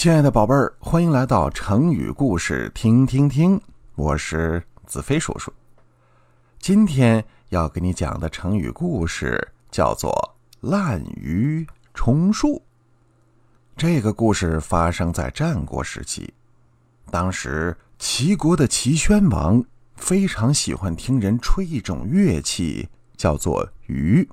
[0.00, 3.60] 亲爱的宝贝儿，欢迎来到成语故事听听听，
[3.96, 5.52] 我是子飞叔叔。
[6.58, 10.10] 今天要给你讲的成语故事叫做
[10.62, 12.62] “滥竽充数”。
[13.76, 16.32] 这个故事发生在战国时期，
[17.10, 19.62] 当时齐国的齐宣王
[19.96, 22.88] 非常喜欢听人吹一种乐器，
[23.18, 24.26] 叫做竽，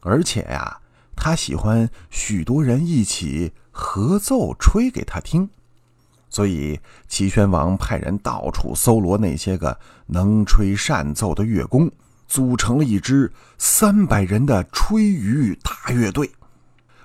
[0.00, 0.80] 而且呀，
[1.14, 3.52] 他喜欢许多人一起。
[3.72, 5.48] 合奏吹给他听，
[6.30, 9.76] 所以齐宣王派人到处搜罗那些个
[10.06, 11.90] 能吹善奏的乐工，
[12.28, 16.30] 组成了一支三百人的吹竽大乐队。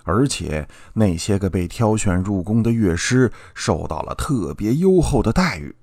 [0.03, 5.75] 而且那些个被挑选入宫的乐师受到了特别优厚的待遇。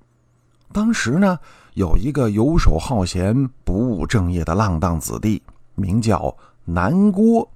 [0.73, 1.37] 当时呢，
[1.75, 5.43] 有一个游手好闲、不务正业的浪荡子弟，
[5.75, 7.51] 名叫南郭。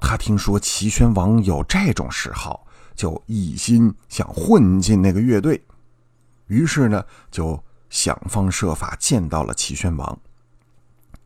[0.00, 2.65] 他听说齐宣王有这种嗜好。
[2.96, 5.62] 就一心想混进那个乐队，
[6.46, 10.18] 于是呢，就想方设法见到了齐宣王，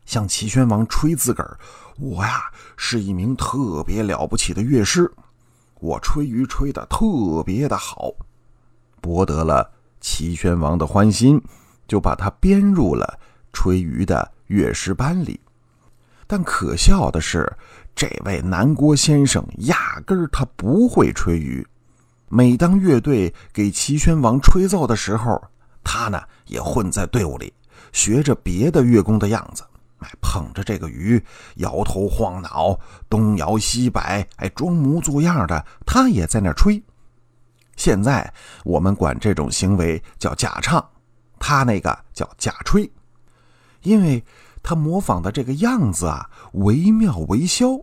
[0.05, 1.57] 向齐宣王吹自个儿
[1.97, 5.09] ：“我呀是一名特别了不起的乐师，
[5.79, 8.11] 我吹竽吹的特别的好。”
[8.99, 11.41] 博得了齐宣王的欢心，
[11.87, 13.17] 就把他编入了
[13.53, 15.39] 吹竽的乐师班里。
[16.27, 17.49] 但可笑的是。
[18.01, 21.63] 这位南郭先生压根儿他不会吹竽，
[22.29, 25.39] 每当乐队给齐宣王吹奏的时候，
[25.83, 27.53] 他呢也混在队伍里，
[27.91, 29.63] 学着别的乐工的样子，
[29.99, 31.21] 哎，捧着这个竽，
[31.57, 32.75] 摇头晃脑，
[33.07, 36.81] 东摇西摆，哎，装模作样的，他也在那吹。
[37.75, 40.83] 现在我们管这种行为叫假唱，
[41.37, 42.91] 他那个叫假吹，
[43.83, 44.25] 因为。
[44.63, 47.81] 他模仿的这个样子啊，惟妙惟肖，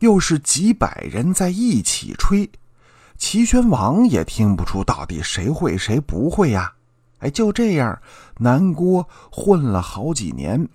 [0.00, 2.50] 又是几百人在一起吹，
[3.16, 6.72] 齐宣王也听不出到底谁会谁不会呀。
[7.20, 8.00] 哎，就这样，
[8.38, 10.68] 南郭混了好几年，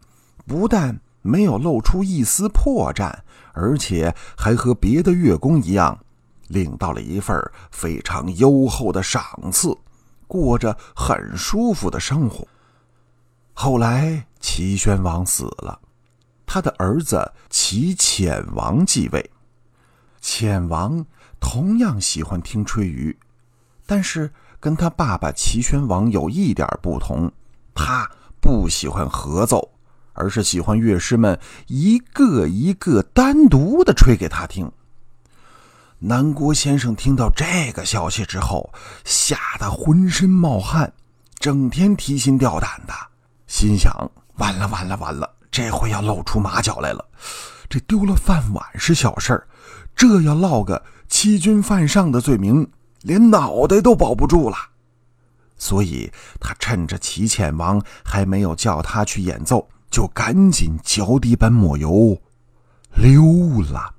[0.45, 3.13] 不但没有露出一丝破绽，
[3.53, 5.97] 而且还和别的乐工一样，
[6.47, 7.39] 领到了一份
[7.71, 9.75] 非常优厚的赏赐，
[10.27, 12.47] 过着很舒服的生活。
[13.53, 14.25] 后来。
[14.41, 15.77] 齐宣王死了，
[16.51, 19.29] 他的儿子齐潜王继位。
[20.19, 21.05] 潜王
[21.39, 23.15] 同样喜欢听吹竽，
[23.85, 27.31] 但是跟他爸爸齐宣王有一点不同，
[27.75, 28.09] 他
[28.41, 29.69] 不喜欢合奏，
[30.13, 34.71] 而是喜欢乐师们一个一个单独的吹给他听。
[35.99, 38.73] 南郭先生听到这个消息之后，
[39.05, 40.91] 吓得浑身冒汗，
[41.37, 42.93] 整天提心吊胆的，
[43.45, 43.93] 心想。
[44.37, 45.29] 完了完了完了！
[45.59, 47.03] 这回要露出马脚来了。
[47.67, 49.47] 这丢了饭碗是小事儿，
[49.93, 52.65] 这要落个欺君犯上的罪名，
[53.01, 54.55] 连脑袋都保不住了。
[55.57, 56.09] 所以
[56.39, 62.17] 他趁着齐遣王还没有叫他去演奏，就赶紧脚底板抹油
[62.95, 63.93] 溜了。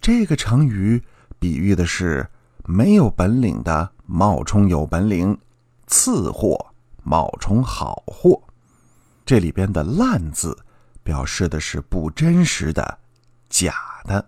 [0.00, 1.02] 这个成语
[1.40, 2.24] 比喻的是
[2.64, 5.36] 没有本领的冒充有本领，
[5.88, 6.64] 次货
[7.02, 8.40] 冒充好货。
[9.28, 10.56] 这里边的“烂”字，
[11.02, 12.98] 表示的是不真实的、
[13.50, 13.74] 假
[14.04, 14.26] 的。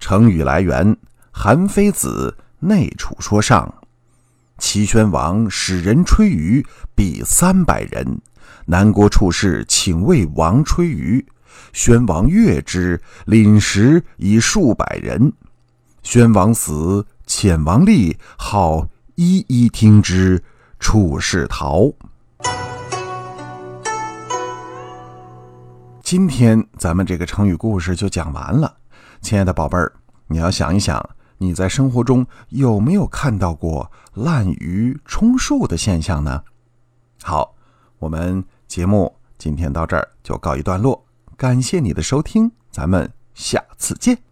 [0.00, 0.96] 成语来源：
[1.30, 3.72] 韩非子《内储说上》。
[4.58, 6.66] 齐宣王使人吹竽，
[6.96, 8.20] 比三百人。
[8.66, 11.24] 南国处士请为王吹竽，
[11.72, 15.32] 宣王悦之，领食以数百人。
[16.02, 20.42] 宣王死，遣王立，号一一听之。
[20.78, 21.92] 处世逃。
[26.02, 28.76] 今天咱们这个成语故事就讲完了，
[29.20, 29.92] 亲爱的宝贝儿，
[30.26, 31.06] 你要想一想，
[31.36, 36.42] 你在生活中有没有看到过滥竽充数的现象呢？
[37.22, 37.54] 好，
[37.98, 41.04] 我们节目今天到这儿就告一段落，
[41.36, 44.27] 感谢你的收听，咱们下次见。